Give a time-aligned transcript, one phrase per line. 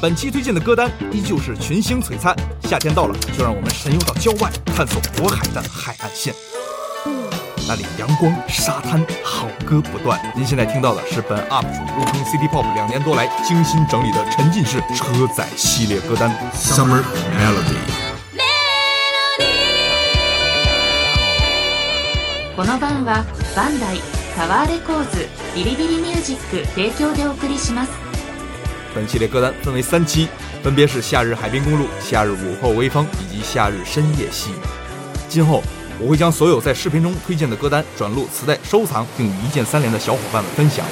[0.00, 2.34] 本期推荐的歌单依旧是群星璀璨。
[2.62, 6.34] 夏天到了，就让我们神游到郊外，探索渤海的海岸线。
[7.66, 10.20] 那里阳光、沙滩，好歌不断。
[10.36, 17.02] 您现在听到的是本 UP 主入坑 City Pop 两年多来精心整理的沉浸式车载系列歌单 Summer
[17.38, 17.78] Melody。
[22.54, 23.24] この番は
[23.56, 23.98] バンダイ
[24.36, 25.26] タワーレコーズ
[25.56, 27.90] ビリビリミュージック提供でお送りします
[28.93, 30.27] 本系列歌单分为三期，
[30.63, 34.55] 分别是夏日海滨公路、夏日午后微风以及夏日深夜细雨。
[35.27, 35.63] 今后
[35.99, 40.85] 我会将所有在视频中推荐的歌单转录磁带收藏，并与一键三连的小伙伴们分享。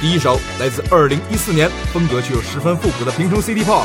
[0.00, 3.84] 第一首来自2014年，风格却又十分复古的平成 City Pop，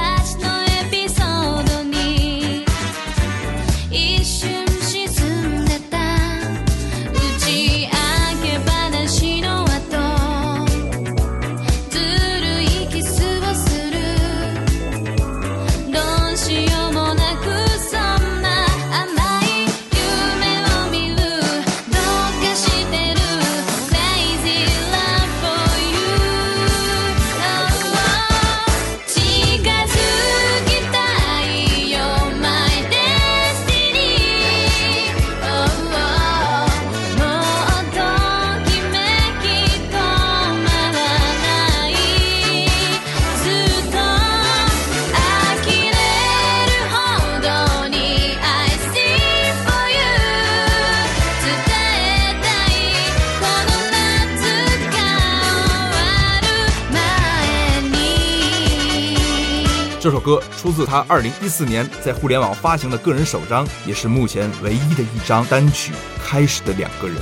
[60.01, 65.93] 这首歌出自他2014年在互联网发行的个人首张，也是目前唯一的一张单曲
[66.25, 67.15] 《开始的两个人》，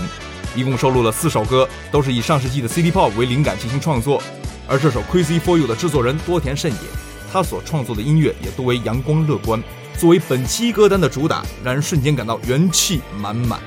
[0.56, 4.24] 一共收录了四首歌，都是以上世纪的 City Pop 为灵感进行创作。
[4.66, 6.78] 而这首《Crazy for You》的制作人多田慎也，
[7.34, 9.62] 他所创作的音乐也多为阳光乐观，
[9.98, 13.60] 作为本期歌单的主打，让人瞬间感到元气满满。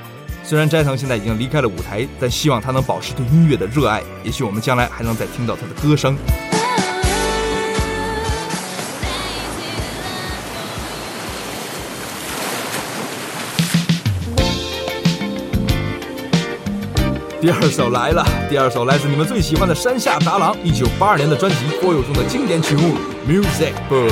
[0.43, 6.17] 虽然斋藤现在已经离开了舞台，但希望他能保持对音乐的热爱，也许我们将来还能再听到他的歌声。
[17.43, 22.95] 第二首来了，第二首来自你们最喜欢的山下达郎，一九八二年的专辑《歌友》中的经典曲目
[23.29, 24.07] 《Music Boom》。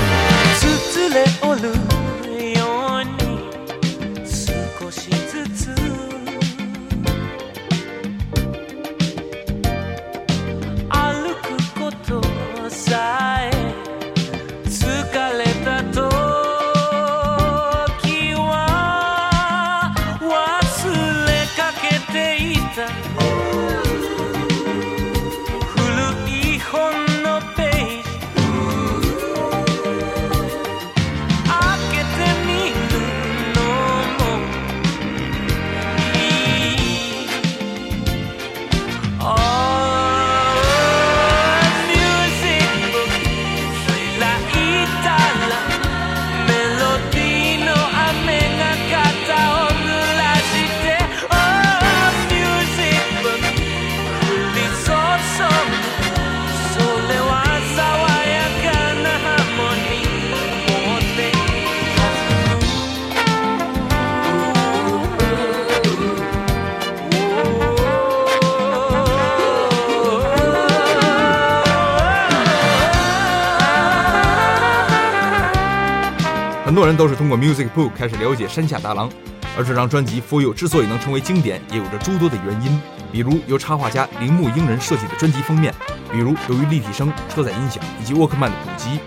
[76.72, 79.12] 很多人都是通过 Music Book 开始了解山下达郎，
[79.58, 82.82] 而这张专辑《For You》之所以能成为经典，也有着诸多的原因，
[83.12, 85.76] 比如由插画家铃木英人设计的专辑封面，
[86.10, 89.02] 比如由于立体声、车载音响以及沃克曼的普及，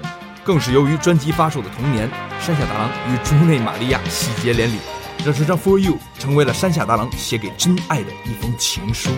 [0.45, 2.07] 更是由于专辑发售的同年，
[2.39, 4.77] 山下达郎与竹内玛利亚喜结连理，
[5.25, 9.09] 让这张《For You》成为了山下达郎写给真爱的一封情书。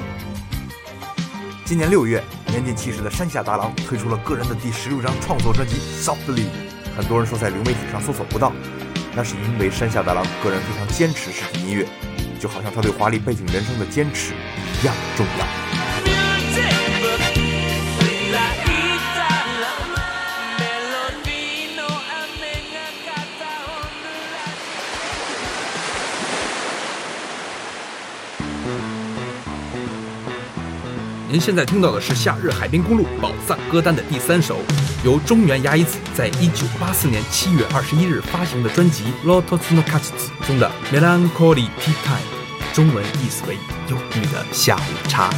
[1.64, 6.44] 今年六月，年近七十的山下达郎推出了个人的第十六张创作专辑《Softly》，
[6.96, 8.52] 很多人说在流媒体上搜索不到，
[9.14, 11.86] 那是因为山下达郎个人非常坚持实体音乐，
[12.40, 14.32] 就好像他对华丽背景人生的坚持
[14.80, 15.65] 一样重要。
[31.36, 34.56] 您现在听到的是《夏日海滨公路宝藏歌单》的第三首，
[35.04, 43.56] 由中原雅一子在一九八四年七月二十一日发行的专辑《Lotus no k a t s 中的《Melancholy Tea Time》，中文意思为
[43.90, 45.28] “忧郁的下午茶”。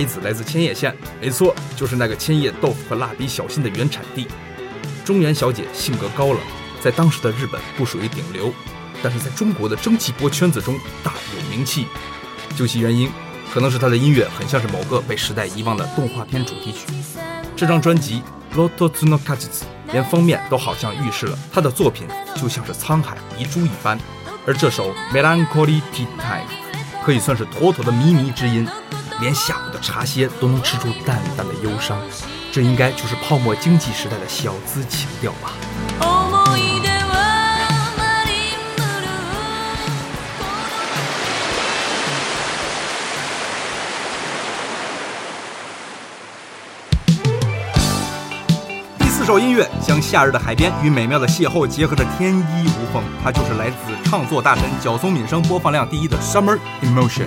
[0.00, 4.26] 一子来自千叶县，没错，就是那个千叶豆腐和蜡笔小新的原产地。
[5.04, 6.38] 中原小姐性格高冷，
[6.80, 8.52] 在当时的日本不属于顶流，
[9.02, 11.86] 但是在中国的蒸汽波圈子中大有名气。
[12.56, 13.10] 究其原因，
[13.52, 16.86] 可能是她的音乐很像是某个被时代遗忘的动画片主题曲。
[17.56, 18.22] 这张专辑
[18.56, 22.06] 《Lotus no k a t s 连封面都好像预示了她的作品
[22.36, 23.98] 就像是沧海遗珠一般，
[24.46, 26.46] 而这首《Melancholy Tea Time》
[27.04, 28.66] 可以算是妥妥的靡靡之音，
[29.21, 31.97] 连下午的茶歇都能吃出淡淡的忧伤，
[32.51, 35.51] 这应该就是泡沫经济时代的小资情调吧。
[35.99, 37.15] 思い出は
[37.97, 57.25] マリンブルー第四首音乐将夏日的海边与美妙的邂逅结合得天衣无缝，它就是来自唱作大神角松敏生播放量第一的《Summer Emotion》。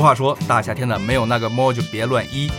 [0.00, 2.50] 俗话说，大夏天的没有那个猫就别乱依。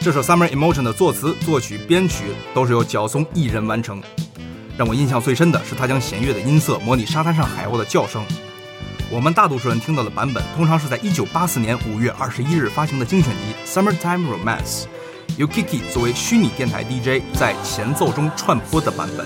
[0.00, 4.02] 这首《Summer Emotion》的作词、作曲、编曲都是由角松一人完成。
[4.76, 8.24] 让我印象最深的是他将弦乐的音色模拟沙滩上海鸥的叫声。
[9.12, 14.82] 我们大多数人听到的版本，通常是在1984年5月21日发行的精选集《Summertime Romance》，
[15.36, 19.24] 由 Kiki 作为虚拟电台 DJ 在前奏中串播的版本。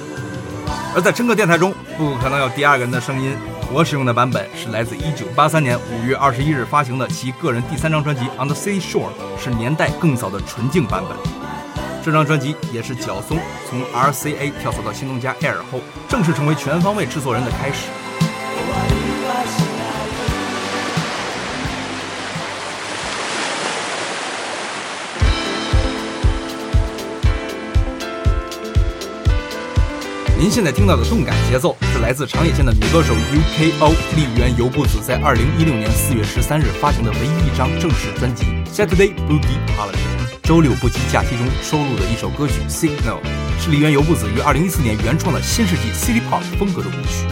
[0.94, 3.34] 而在整个电台中，不可能有第二个人的声音。
[3.72, 9.08] 我使用的版本是来自1983年5月21日发行的其个人第三张专辑《On the Sea Shore》，
[9.42, 11.16] 是年代更早的纯净版本。
[12.02, 17.88] 这张专辑也是角松从 RCA 跳槽到新东家 Air 后，正式成为全方位制作人的开始。
[30.38, 39.95] 您现在听到的动感节奏来自长野县的女歌手 UKO 丽媛由布子在2016年4月13日发行的唯一一张正式专辑《Saturday Boogie Holiday》
[40.43, 47.27] 周六不羁假期中收录的一首歌曲《Signal》，是丽媛由布子于2014年原創的新世紀 City Pop 风格的舞曲。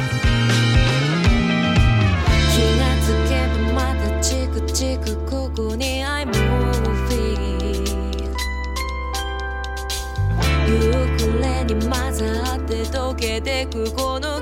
[2.51, 3.35] 気がつけ
[3.73, 7.39] ばまたチクチクここに I'm moving
[10.67, 10.71] 夕
[11.17, 14.32] 暮れに混ざって溶けてくこの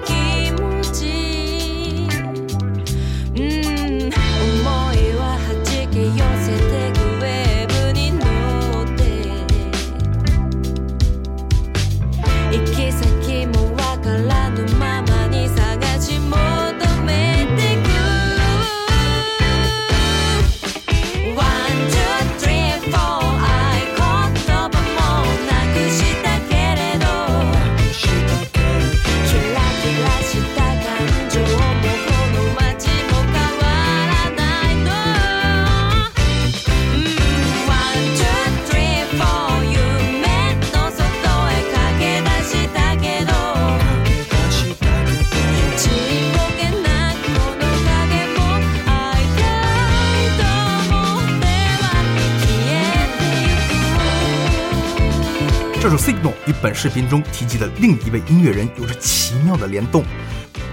[56.47, 60.05] 与本视频中提及的另一位音乐人有着奇妙的联动。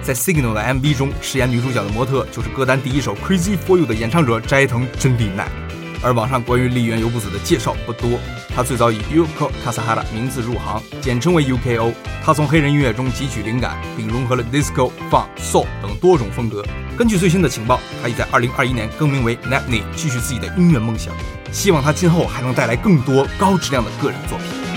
[0.01, 5.47] 在《Signal》的 MV 中，饰演女主角的模特就是歌单第一首《Crazy for You》的演唱者斋藤真理奈。
[6.01, 8.17] 而网上关于立原由布子的介绍不多，
[8.55, 11.91] 他最早以 Yuko Kasahara 名字入行，简称为 UKO。
[12.23, 16.65] 他从黑人音乐中汲取灵感，并融合了 Disco、Funk、Soul 等多种风格。
[16.97, 21.13] 根据最新的情报，他已在2021年更名为 Natney，继续自己的音乐梦想。
[21.51, 24.68] 希望他今后还能带来更多高质量的个人作品。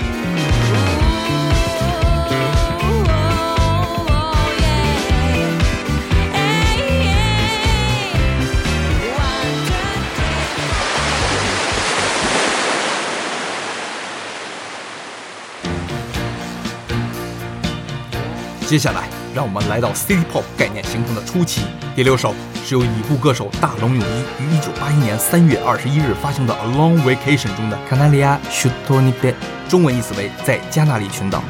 [18.73, 21.61] 接下来，让我们来到 City Pop 概念形成的初期。
[21.95, 22.33] 第六首
[22.65, 29.35] 是由已故歌手大龙泳衣于一九八一年三月二十一日发行的《A Long Vacation》中的 Canaria s h u t o n i b e
[29.69, 31.43] 中文意思为在加那利群岛。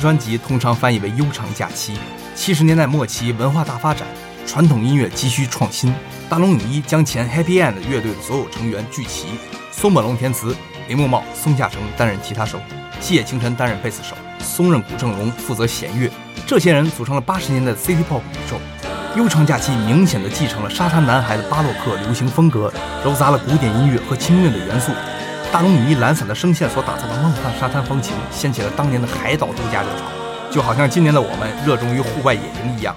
[0.00, 1.94] 专辑通常翻译为“悠长假期”。
[2.34, 4.08] 七十年代末期，文化大发展，
[4.46, 5.94] 传统音乐急需创新。
[6.28, 9.26] 大龙泳衣将前 Happy End 乐队的所有成员聚齐，
[9.70, 10.56] 松本龙填词，
[10.88, 12.58] 铃木茂、松下成担任吉他手，
[12.98, 16.10] 西野晴臣担任贝斯手，松任谷正龙负责弦乐。
[16.46, 18.58] 这些人组成了八十年代的 City Pop 宇宙。
[19.16, 22.72] 悠长假期明显的继承了沙滩男孩的巴洛克流行风格，
[23.04, 24.92] 糅杂了古典音乐和轻乐的元素。
[25.52, 30.04] 大龙泳衣懒散的声线所打造的梦幻沙滩风情，掀起了当年的海岛度假热潮，
[30.48, 32.94] 就好像今年的我们热衷于户外野营一样。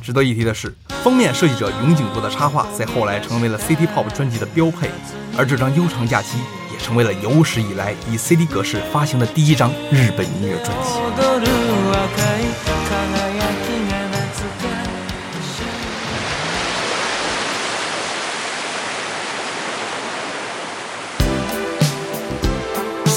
[0.00, 4.90] 值得一提的是，封面设计者永井多的插画在后来成为了 City Pop 专辑的标配，
[5.36, 6.38] 而这张《悠长假期》
[6.72, 12.71] 也成为了有史以来以 CD 格式发行的第一张日本音乐专辑。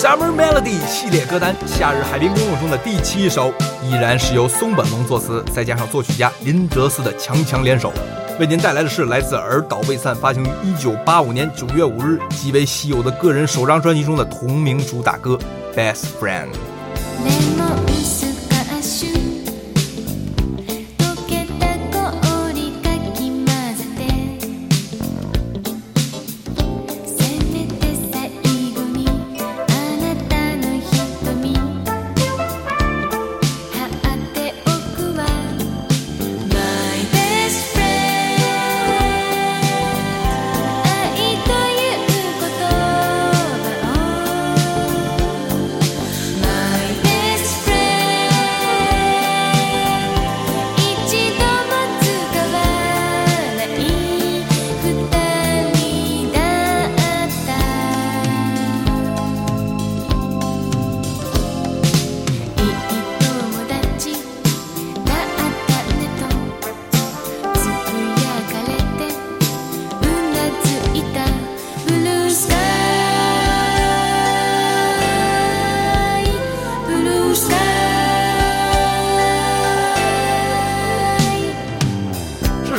[0.06, 7.92] Summer Melody 系列歌单《夏日海滨公路》中的第七首，依然是由松本龙作词，再加上作曲家林哲斯的强强联手，
[8.40, 10.48] 为您带来的是来自尔岛未散发行于
[10.78, 15.40] 1985年9月5日极为稀有的个人首张专辑中的同名主打歌
[15.76, 16.50] 《Best Friend》。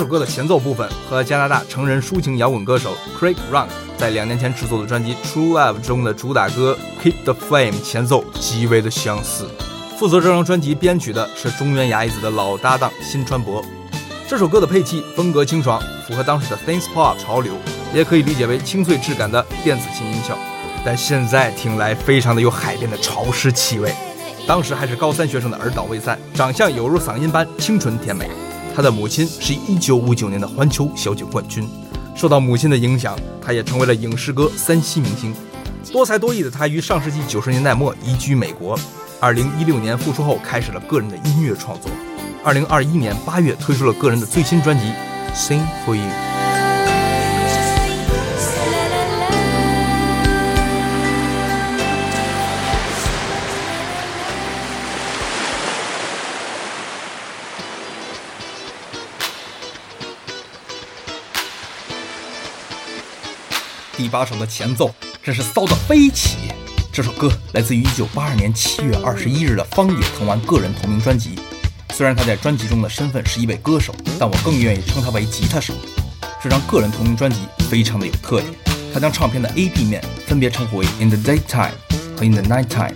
[0.06, 9.48] 歌的前奏部分和加拿大成人抒情摇滚歌手 Craig Run 在两年前制作的专辑《True Love》中的主打歌《Keep the Flame》前奏极为的相似。
[9.98, 13.64] 负责这张专辑编曲的是中原雅一子的老搭档新川博。
[14.28, 17.54] 这首歌的配器风格清爽，符合当时的 Things Pop 潮流，
[17.94, 20.36] 也可以理解为清脆质感的电子琴音效。
[20.84, 23.94] 但现在听来非常的有海边的潮湿气味。
[24.46, 28.28] 当时还是高三学生的尔岛未散，长相犹如嗓音般清纯甜美。
[28.76, 31.66] 他的母亲是1959年的环球小姐冠军，
[32.14, 35.34] 受到母亲的影响，他也成为了影视歌三栖明星。
[35.90, 38.78] 多才多艺的他于上世纪九十年代末移居美国
[39.18, 41.90] 二零一六年复出后开始了个人的音乐创作。
[42.44, 44.84] 二零二一年八月推出了个人的最新专辑
[45.34, 46.04] 《Sing for You》。
[64.06, 66.36] 第八首的前奏真是骚得飞起。
[66.92, 71.36] 这首歌来自于1982年7月21日的方野藤丸个人同名专辑。
[71.92, 75.74] 虽然他在专辑中的身份是一位歌手，但我更愿意称他为吉他手。
[76.40, 78.46] 这张个人同名专辑非常的有特点，
[78.94, 81.72] 他将唱片的 A、B 面分别称呼为 In the Daytime
[82.16, 82.94] 和 In the Nighttime，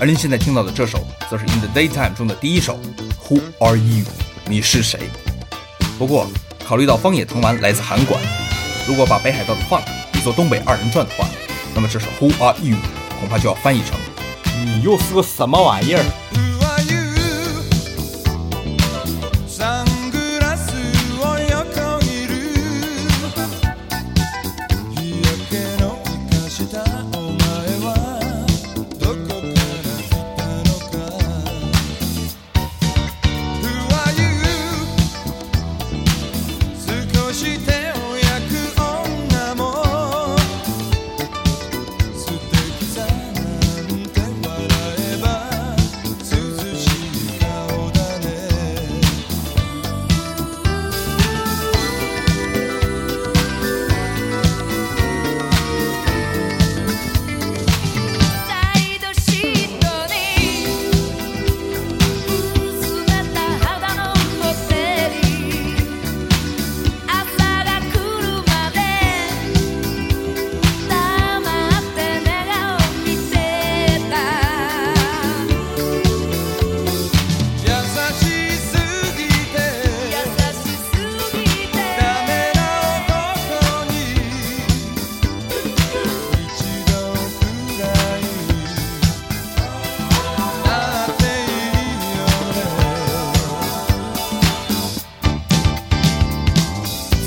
[0.00, 2.80] 而您现在听到的这首则是 In the Daytime 中的第一首
[3.28, 4.06] Who Are You？
[4.46, 5.00] 你是谁？
[5.98, 6.30] 不过
[6.64, 8.18] 考虑到方野藤丸来自韩馆，
[8.88, 9.84] 如果把北海道的 Funk
[10.20, 11.26] 做东北二人转的话，
[11.74, 12.76] 那么这首 Who Are You
[13.18, 13.98] 恐怕就要翻译成
[14.64, 16.04] 你又是个什么玩意儿？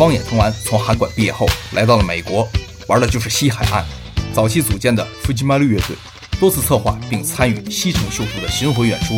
[0.04, 2.46] 方野藤丸从函馆毕业后，来到了美国，
[2.88, 3.86] 玩的就是西海岸。
[4.34, 5.96] 早期组建的 f u j i m a 乐队，
[6.42, 9.14] 多次策划并参与西城秀树的巡回演出。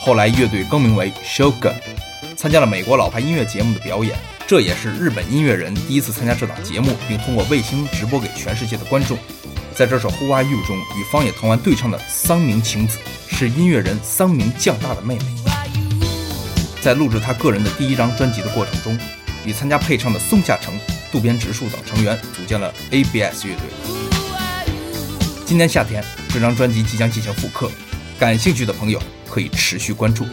[0.00, 1.74] 后来乐队更名为 Shogun，
[2.36, 4.18] 参加了美国老牌音乐节目的表演。
[4.48, 9.16] 这也是日本音乐人第一次参加这档节目，并通过卫星直播给全世界的观众。
[9.76, 15.24] 在这首《Who Are You》中，与方野藤丸对唱的桑明晴子是音乐人桑明酱大的妹妹。
[16.82, 18.98] 在录制他个人的第一张专辑的过程中，
[19.46, 20.74] 与参加配唱的松下诚、
[21.12, 23.62] 渡边直树等成员组建了 ABS 乐队。
[25.46, 27.70] 今年夏天，这张专辑即将进行复刻，
[28.18, 30.26] 感兴趣的朋友可以持续关注。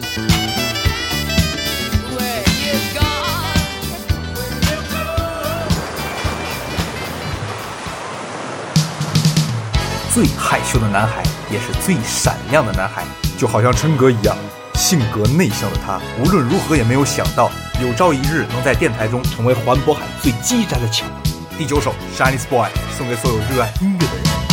[10.12, 13.04] 最害羞的男孩，也是最闪亮的男孩，
[13.38, 14.36] 就好像琛哥一样，
[14.74, 21.08] 性格内向的他，无论如何也没有想到，有朝一日能在电台中成为环渤海最激战的抢。
[21.56, 24.43] 第九首《，Shines Boy》送给所有热爱音乐的人。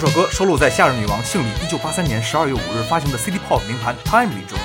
[0.00, 4.56] 这首歌收录在夏日女王幸里1983年12月5日发行的 City Pop 名盘《Time》里中，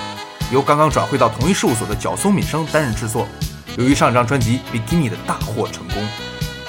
[0.51, 3.27] 由刚刚转会到同一事务所的角松敏生担任制作。
[3.75, 6.07] 由于上一张专辑《Bikini》的大获成功，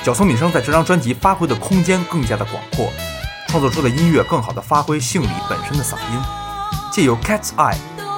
[0.03, 2.91] 角松敏生在这张专辑发挥的空间更加的广阔，
[3.49, 6.23] 创作出的音乐更好的发挥幸里本身的嗓音，
[6.91, 7.77] 借由《Cat's Eye》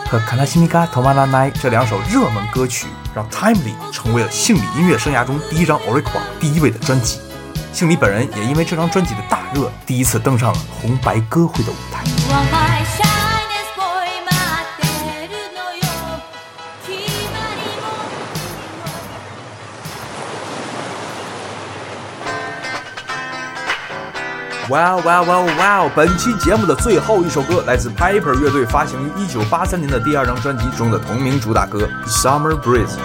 [0.08, 7.18] 和《Kanashimi ga Tomaranai》这两首热门歌曲，让《Time》里成为了幸里音乐生涯中第一张 Oricon 榜第一位的专辑。
[7.75, 12.03] 幸里本人也因为这张专辑的大热，第一次登上了红白歌会的舞台。
[12.03, 14.83] You are my shyness boy 待って
[15.27, 15.83] るのよ
[16.85, 16.89] 決
[17.31, 17.61] まり
[24.67, 25.89] も哇哇哇哇！
[25.95, 32.95] 本期节目的最后一首歌来自 Piper 乐队发行于1983年的第二张专辑中的同名主打歌《Summer Breeze》。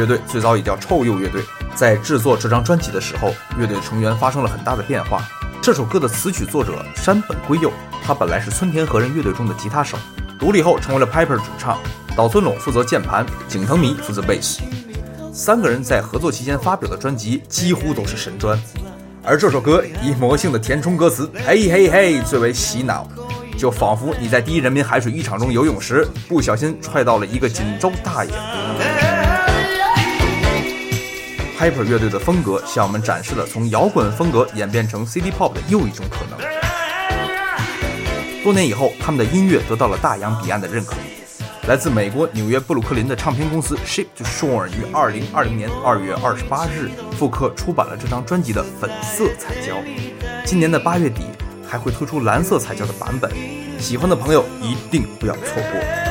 [0.00, 1.42] 乐队最早也叫臭鼬乐队，
[1.74, 5.28] 在制作这张专辑的时候，乐队成员发生了很大的变化。
[5.60, 7.70] 这首歌的词曲作者山本圭佑，
[8.02, 9.98] 他本来是村田和人乐队中的吉他手，
[10.38, 11.78] 独立后成为了 Piper 主唱，
[12.16, 14.62] 岛村隆负责键盘，景藤弥负责贝斯。
[15.34, 18.58] 三个人在合作期间发表的专辑几乎都是神专，
[19.22, 23.06] 而这首歌以魔性的填充歌词“嘿嘿嘿”最为洗脑，
[23.58, 28.32] 就仿佛你在第一人民海水浴场中游泳时，不小心踹到了一个锦州大爷。
[31.60, 36.38] Hyper 乐队的风格向我们展示了从摇滚风格演变成 City Pop 的又一种可能。
[38.42, 40.96] 多年以后，他们的音乐得到了大洋彼岸的认可。
[41.68, 49.76] 来自美国纽约布鲁克林的唱片公司 Ship to Shore 于2020年2月28日复刻出版了这张专辑的粉色彩胶，
[50.46, 51.24] 今年的8月底
[51.68, 53.30] 还会推出蓝色彩胶的版本，
[53.78, 56.09] 喜欢的朋友一定不要错过。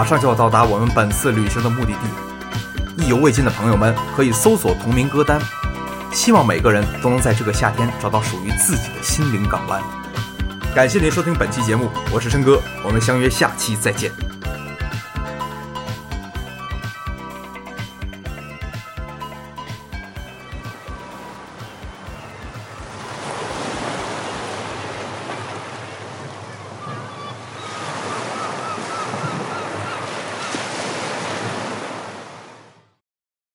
[0.00, 5.38] 马上就要到达我们本次旅行的目的地，意犹未尽的朋友们可以搜索同名歌单。
[6.10, 9.82] 希望每个人都能在这个夏天找到属于自己的心灵港湾。
[10.74, 14.29] 感谢您收听本期节目，我是申哥，我们相约下期再见。